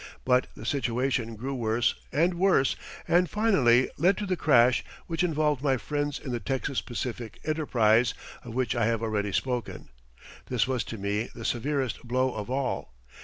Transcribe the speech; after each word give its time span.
But 0.25 0.47
the 0.55 0.65
situation 0.65 1.35
grew 1.35 1.53
worse 1.53 1.93
and 2.11 2.33
worse 2.39 2.75
and 3.07 3.29
finally 3.29 3.87
led 3.97 4.17
to 4.17 4.25
the 4.25 4.35
crash 4.35 4.83
which 5.05 5.23
involved 5.23 5.61
my 5.61 5.77
friends 5.77 6.17
in 6.17 6.31
the 6.31 6.39
Texas 6.39 6.81
Pacific 6.81 7.37
enterprise, 7.43 8.15
of 8.43 8.55
which 8.55 8.75
I 8.75 8.87
have 8.87 9.03
already 9.03 9.31
spoken. 9.31 9.89
This 10.47 10.67
was 10.67 10.83
to 10.85 10.97
me 10.97 11.29
the 11.35 11.45
severest 11.45 12.01
blow 12.01 12.33
of 12.33 12.49
all. 12.49 12.95